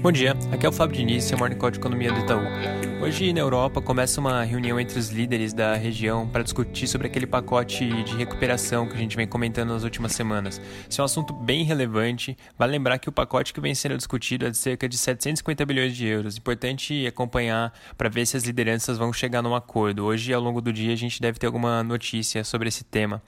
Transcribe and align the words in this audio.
Bom 0.00 0.10
dia, 0.10 0.36
aqui 0.50 0.66
é 0.66 0.68
o 0.68 0.72
Fábio 0.72 0.96
Diniz, 0.96 1.24
seu 1.24 1.38
Morning 1.38 1.56
Call 1.56 1.70
de 1.70 1.78
Economia 1.78 2.12
do 2.12 2.20
Itaú. 2.20 2.91
Hoje 3.02 3.32
na 3.32 3.40
Europa 3.40 3.82
começa 3.82 4.20
uma 4.20 4.44
reunião 4.44 4.78
entre 4.78 4.96
os 4.96 5.08
líderes 5.08 5.52
da 5.52 5.74
região 5.74 6.24
para 6.28 6.44
discutir 6.44 6.86
sobre 6.86 7.08
aquele 7.08 7.26
pacote 7.26 8.04
de 8.04 8.14
recuperação 8.14 8.86
que 8.86 8.94
a 8.94 8.96
gente 8.96 9.16
vem 9.16 9.26
comentando 9.26 9.70
nas 9.70 9.82
últimas 9.82 10.12
semanas. 10.12 10.62
Esse 10.88 11.00
é 11.00 11.02
um 11.02 11.04
assunto 11.04 11.32
bem 11.34 11.64
relevante. 11.64 12.38
Vale 12.56 12.70
lembrar 12.70 13.00
que 13.00 13.08
o 13.08 13.12
pacote 13.12 13.52
que 13.52 13.60
vem 13.60 13.74
sendo 13.74 13.96
discutido 13.96 14.46
é 14.46 14.50
de 14.50 14.56
cerca 14.56 14.88
de 14.88 14.96
750 14.96 15.66
bilhões 15.66 15.96
de 15.96 16.06
euros. 16.06 16.36
Importante 16.36 17.04
acompanhar 17.04 17.72
para 17.98 18.08
ver 18.08 18.24
se 18.24 18.36
as 18.36 18.44
lideranças 18.44 18.96
vão 18.96 19.12
chegar 19.12 19.42
num 19.42 19.56
acordo. 19.56 20.04
Hoje, 20.04 20.32
ao 20.32 20.40
longo 20.40 20.60
do 20.60 20.72
dia, 20.72 20.92
a 20.92 20.96
gente 20.96 21.20
deve 21.20 21.40
ter 21.40 21.46
alguma 21.46 21.82
notícia 21.82 22.44
sobre 22.44 22.68
esse 22.68 22.84
tema. 22.84 23.20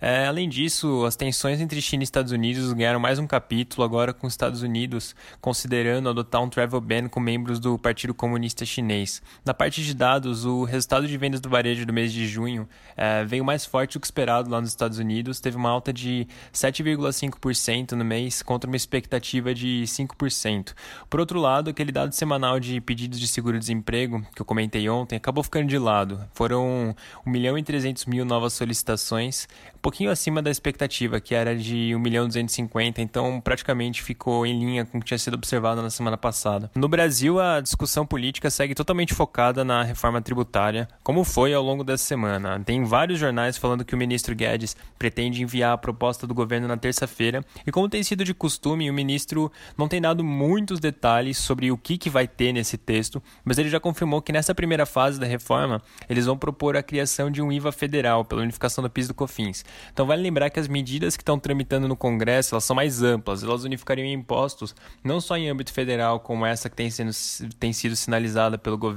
É, 0.00 0.26
além 0.26 0.48
disso, 0.48 1.04
as 1.04 1.16
tensões 1.16 1.60
entre 1.60 1.82
China 1.82 2.02
e 2.02 2.04
Estados 2.04 2.30
Unidos 2.30 2.72
ganharam 2.72 3.00
mais 3.00 3.18
um 3.18 3.26
capítulo 3.26 3.84
agora 3.84 4.12
com 4.12 4.26
os 4.26 4.32
Estados 4.32 4.62
Unidos 4.62 5.14
considerando 5.40 6.08
adotar 6.08 6.40
um 6.40 6.48
travel 6.48 6.80
ban 6.80 7.08
com 7.08 7.18
membros 7.18 7.58
do 7.58 7.76
Partido 7.76 8.14
Comunista 8.14 8.64
Chinês. 8.64 9.17
Na 9.44 9.54
parte 9.54 9.82
de 9.82 9.94
dados, 9.94 10.44
o 10.44 10.64
resultado 10.64 11.06
de 11.06 11.16
vendas 11.16 11.40
do 11.40 11.48
varejo 11.48 11.86
do 11.86 11.92
mês 11.92 12.12
de 12.12 12.26
junho 12.26 12.68
é, 12.96 13.24
veio 13.24 13.44
mais 13.44 13.64
forte 13.64 13.94
do 13.94 14.00
que 14.00 14.06
esperado 14.06 14.50
lá 14.50 14.60
nos 14.60 14.70
Estados 14.70 14.98
Unidos, 14.98 15.40
teve 15.40 15.56
uma 15.56 15.70
alta 15.70 15.92
de 15.92 16.26
7,5% 16.52 17.92
no 17.92 18.04
mês 18.04 18.42
contra 18.42 18.68
uma 18.68 18.76
expectativa 18.76 19.54
de 19.54 19.84
5%. 19.86 20.74
Por 21.08 21.20
outro 21.20 21.40
lado, 21.40 21.70
aquele 21.70 21.92
dado 21.92 22.12
semanal 22.12 22.60
de 22.60 22.80
pedidos 22.80 23.18
de 23.18 23.26
seguro-desemprego 23.26 24.26
que 24.34 24.42
eu 24.42 24.46
comentei 24.46 24.88
ontem 24.88 25.16
acabou 25.16 25.42
ficando 25.42 25.68
de 25.68 25.78
lado. 25.78 26.20
Foram 26.32 26.94
1 27.26 27.30
milhão 27.30 27.58
e 27.58 27.62
300 27.62 28.06
mil 28.06 28.24
novas 28.24 28.52
solicitações, 28.52 29.48
um 29.74 29.80
pouquinho 29.80 30.10
acima 30.10 30.42
da 30.42 30.50
expectativa, 30.50 31.20
que 31.20 31.34
era 31.34 31.56
de 31.56 31.94
1 31.94 31.98
milhão 31.98 32.24
e 32.24 32.28
250, 32.28 33.00
então 33.00 33.40
praticamente 33.40 34.02
ficou 34.02 34.44
em 34.46 34.58
linha 34.58 34.84
com 34.84 34.98
o 34.98 35.00
que 35.00 35.06
tinha 35.06 35.18
sido 35.18 35.34
observado 35.34 35.82
na 35.82 35.90
semana 35.90 36.16
passada. 36.16 36.70
No 36.74 36.88
Brasil, 36.88 37.40
a 37.40 37.60
discussão 37.60 38.06
política 38.06 38.50
segue 38.50 38.74
totalmente 38.74 39.07
focada 39.14 39.64
na 39.64 39.82
reforma 39.82 40.20
tributária, 40.20 40.88
como 41.02 41.24
foi 41.24 41.54
ao 41.54 41.62
longo 41.62 41.84
dessa 41.84 42.04
semana. 42.04 42.60
Tem 42.64 42.84
vários 42.84 43.18
jornais 43.18 43.56
falando 43.56 43.84
que 43.84 43.94
o 43.94 43.98
ministro 43.98 44.34
Guedes 44.34 44.76
pretende 44.98 45.42
enviar 45.42 45.72
a 45.72 45.78
proposta 45.78 46.26
do 46.26 46.34
governo 46.34 46.68
na 46.68 46.76
terça-feira, 46.76 47.44
e 47.66 47.72
como 47.72 47.88
tem 47.88 48.02
sido 48.02 48.24
de 48.24 48.34
costume, 48.34 48.90
o 48.90 48.94
ministro 48.94 49.50
não 49.76 49.88
tem 49.88 50.00
dado 50.00 50.22
muitos 50.24 50.80
detalhes 50.80 51.38
sobre 51.38 51.70
o 51.70 51.78
que, 51.78 51.98
que 51.98 52.10
vai 52.10 52.26
ter 52.26 52.52
nesse 52.52 52.76
texto, 52.76 53.22
mas 53.44 53.58
ele 53.58 53.68
já 53.68 53.80
confirmou 53.80 54.22
que 54.22 54.32
nessa 54.32 54.54
primeira 54.54 54.86
fase 54.86 55.18
da 55.18 55.26
reforma 55.26 55.82
eles 56.08 56.26
vão 56.26 56.36
propor 56.36 56.76
a 56.76 56.82
criação 56.82 57.30
de 57.30 57.42
um 57.42 57.52
IVA 57.52 57.72
federal 57.72 58.24
pela 58.24 58.42
unificação 58.42 58.82
do 58.82 58.90
PIS 58.90 59.08
do 59.08 59.14
COFINS. 59.14 59.64
Então 59.92 60.06
vale 60.06 60.22
lembrar 60.22 60.50
que 60.50 60.60
as 60.60 60.68
medidas 60.68 61.16
que 61.16 61.22
estão 61.22 61.38
tramitando 61.38 61.88
no 61.88 61.96
Congresso 61.96 62.54
elas 62.54 62.64
são 62.64 62.76
mais 62.76 63.02
amplas, 63.02 63.42
elas 63.42 63.64
unificariam 63.64 64.06
impostos 64.06 64.74
não 65.02 65.20
só 65.20 65.36
em 65.36 65.48
âmbito 65.48 65.72
federal, 65.72 66.20
como 66.20 66.44
essa 66.44 66.68
que 66.68 66.76
tem, 66.76 66.90
sendo, 66.90 67.10
tem 67.58 67.72
sido 67.72 67.96
sinalizada 67.96 68.58
pelo 68.58 68.76
governo, 68.76 68.87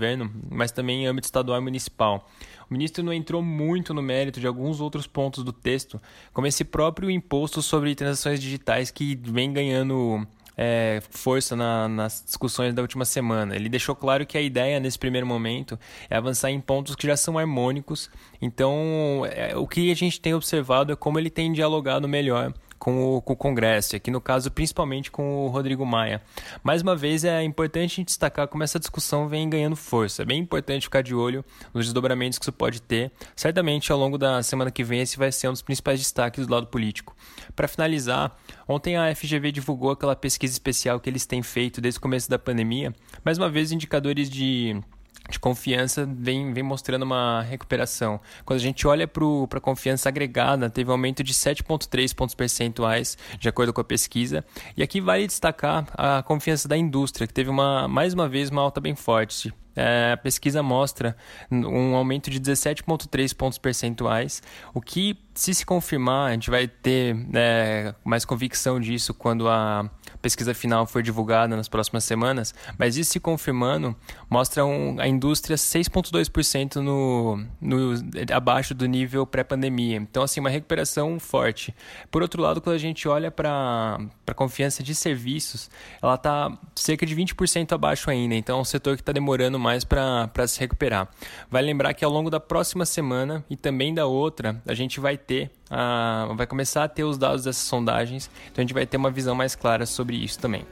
mas 0.50 0.72
também 0.72 1.03
em 1.03 1.08
âmbito 1.08 1.25
estadual 1.25 1.58
e 1.59 1.61
municipal. 1.61 2.30
O 2.70 2.73
ministro 2.73 3.03
não 3.03 3.11
entrou 3.11 3.42
muito 3.42 3.94
no 3.94 4.02
mérito 4.02 4.39
de 4.39 4.47
alguns 4.47 4.80
outros 4.80 5.06
pontos 5.06 5.44
do 5.44 5.52
texto, 5.52 6.02
como 6.34 6.47
esse 6.47 6.64
próprio 6.64 7.11
imposto 7.11 7.61
sobre 7.61 7.94
transações 7.95 8.39
digitais 8.39 8.89
que 8.89 9.16
vem 9.16 9.52
ganhando 9.52 10.25
é, 10.58 11.02
força 11.09 11.56
na, 11.56 11.88
nas 11.88 12.23
discussões 12.23 12.73
da 12.73 12.81
última 12.81 13.03
semana. 13.03 13.56
Ele 13.56 13.67
deixou 13.67 13.95
claro 13.95 14.25
que 14.25 14.38
a 14.38 14.42
ideia 14.42 14.80
nesse 14.80 15.00
primeiro 15.00 15.25
momento 15.25 15.78
é 16.09 16.16
avançar 16.16 16.52
em 16.52 16.62
pontos 16.62 16.95
que 16.95 17.08
já 17.08 17.17
são 17.17 17.38
harmônicos. 17.38 18.09
Então, 18.42 19.25
é, 19.31 19.56
o 19.56 19.67
que 19.67 19.92
a 19.92 19.95
gente 19.95 20.22
tem 20.22 20.34
observado 20.34 20.94
é 20.94 20.95
como 20.95 21.19
ele 21.19 21.30
tem 21.30 21.52
dialogado 21.52 22.08
melhor 22.08 22.53
com 22.82 23.18
o, 23.18 23.22
com 23.22 23.34
o 23.34 23.36
Congresso, 23.36 23.96
aqui 23.96 24.10
no 24.10 24.20
caso 24.20 24.50
principalmente 24.50 25.12
com 25.12 25.46
o 25.46 25.50
Rodrigo 25.50 25.86
Maia. 25.86 26.20
Mais 26.64 26.82
uma 26.82 26.96
vez 26.96 27.24
é 27.24 27.44
importante 27.44 28.04
destacar 28.04 28.48
como 28.48 28.64
essa 28.64 28.80
discussão 28.80 29.28
vem 29.28 29.48
ganhando 29.48 29.76
força. 29.76 30.24
É 30.24 30.26
bem 30.26 30.40
importante 30.40 30.86
ficar 30.86 31.04
de 31.04 31.14
olho 31.14 31.46
nos 31.76 31.86
desdobramentos 31.86 32.40
que 32.40 32.44
isso 32.44 32.52
pode 32.52 32.82
ter. 32.82 33.12
Certamente 33.36 33.92
ao 33.92 34.00
longo 34.00 34.18
da 34.18 34.42
semana 34.42 34.72
que 34.72 34.84
vem 34.84 35.00
esse 35.00 35.16
vai 35.16 35.31
ser 35.31 35.47
um 35.47 35.52
dos 35.52 35.62
principais 35.62 36.00
destaques 36.00 36.47
do 36.47 36.52
lado 36.52 36.66
político. 36.66 37.16
Para 37.56 37.68
finalizar, 37.68 38.36
ontem 38.68 38.98
a 38.98 39.13
FGV 39.13 39.52
divulgou 39.52 39.92
aquela 39.92 40.16
pesquisa 40.16 40.52
especial 40.52 41.00
que 41.00 41.08
eles 41.08 41.28
têm 41.28 41.44
feito 41.44 41.80
desde 41.80 42.00
o 42.00 42.02
começo 42.02 42.28
da 42.31 42.40
pandemia. 42.40 42.96
Mais 43.24 43.38
uma 43.38 43.48
vez 43.48 43.72
indicadores 43.72 44.28
de 44.28 44.81
de 45.30 45.40
confiança 45.40 46.08
vem, 46.12 46.54
vem 46.54 46.64
mostrando 46.64 47.04
uma 47.04 47.42
recuperação. 47.42 48.20
Quando 48.46 48.58
a 48.58 48.62
gente 48.62 48.88
olha 48.88 49.08
para 49.08 49.58
a 49.58 49.62
confiança 49.62 50.09
agregada, 50.09 50.70
teve 50.70 50.90
um 50.90 50.94
aumento 50.94 51.24
de 51.24 51.34
7,3 51.34 52.14
pontos 52.16 52.36
percentuais, 52.36 53.18
de 53.40 53.48
acordo 53.48 53.72
com 53.74 53.81
a 53.81 53.84
pesquisa. 53.84 54.44
E 54.76 54.84
aqui 54.84 55.00
vale 55.00 55.28
destacar 55.28 55.88
a 55.94 56.24
confiança 56.24 56.68
da 56.68 56.78
indústria, 56.78 57.28
que 57.28 57.34
teve 57.34 57.50
uma, 57.50 57.88
mais 57.88 58.14
uma 58.14 58.28
vez 58.28 58.50
uma 58.50 58.62
alta 58.62 58.81
bem 58.81 58.96
forte, 58.96 59.54
é, 59.76 60.12
a 60.14 60.18
pesquisa 60.18 60.62
mostra 60.62 61.16
um 61.50 61.96
aumento 61.96 62.30
de 62.30 62.40
17,3 62.40 63.36
pontos 63.36 63.58
percentuais, 63.58 64.44
o 64.74 64.81
que, 64.81 65.18
se 65.34 65.54
se 65.54 65.66
confirmar, 65.66 66.30
a 66.30 66.34
gente 66.34 66.50
vai 66.50 66.68
ter 66.68 67.16
é, 67.34 67.96
mais 68.04 68.26
convicção 68.26 68.80
disso 68.80 69.14
quando 69.14 69.48
a 69.48 69.90
pesquisa 70.22 70.54
final 70.54 70.86
for 70.86 71.02
divulgada 71.02 71.56
nas 71.56 71.68
próximas 71.68 72.04
semanas, 72.04 72.54
mas 72.78 72.98
isso 72.98 73.12
se 73.12 73.20
confirmando, 73.20 73.96
mostra 74.30 74.66
um, 74.66 75.00
a 75.00 75.08
indústria 75.08 75.56
6,2% 75.56 76.76
no, 76.76 77.44
no, 77.59 77.94
abaixo 78.34 78.74
do 78.74 78.86
nível 78.86 79.26
pré-pandemia. 79.26 79.98
Então, 79.98 80.24
assim, 80.24 80.40
uma 80.40 80.50
recuperação 80.50 81.20
forte. 81.20 81.74
Por 82.10 82.22
outro 82.22 82.42
lado, 82.42 82.62
quando 82.62 82.76
a 82.76 82.80
gente 82.80 83.08
olha 83.08 83.31
para 83.31 84.00
a 84.28 84.34
confiança 84.34 84.84
de 84.84 84.94
serviços, 84.94 85.70
ela 86.02 86.16
está 86.16 86.58
cerca 86.76 87.06
de 87.06 87.16
20% 87.16 87.72
abaixo 87.74 88.10
ainda, 88.10 88.36
então 88.36 88.60
é 88.60 88.62
um 88.62 88.66
setor 88.66 88.96
que 88.96 89.02
está 89.02 89.12
demorando 89.12 89.58
mais 89.58 89.84
para 89.84 90.48
se 90.48 90.60
recuperar. 90.60 91.10
Vai 91.50 91.62
lembrar 91.62 91.94
que 91.94 92.06
ao 92.06 92.12
longo 92.12 92.30
da 92.30 92.40
próxima 92.40 92.86
semana 92.86 93.44
e 93.50 93.56
também 93.56 93.94
da 93.94 94.06
outra, 94.06 94.62
a 94.66 94.74
gente 94.74 95.00
vai 95.00 95.18
ter, 95.18 95.52
a, 95.72 96.28
vai 96.36 96.46
começar 96.46 96.84
a 96.84 96.88
ter 96.88 97.04
os 97.04 97.18
dados 97.18 97.46
dessas 97.46 97.64
sondagens, 97.64 98.30
então 98.52 98.62
a 98.62 98.64
gente 98.64 98.74
vai 98.74 98.86
ter 98.86 98.98
uma 98.98 99.09
visão 99.09 99.34
mais 99.34 99.56
clara 99.56 99.86
sobre 99.86 100.18
isso 100.18 100.38
também. 100.38 100.66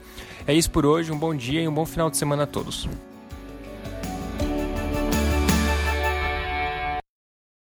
É 0.46 0.54
isso 0.54 0.70
por 0.70 0.86
hoje, 0.86 1.12
um 1.12 1.18
bom 1.18 1.34
dia 1.34 1.62
e 1.62 1.68
um 1.68 1.74
bom 1.74 1.86
final 1.86 2.10
de 2.10 2.18
semana 2.18 2.44
a 2.44 2.48
todos. 2.48 2.88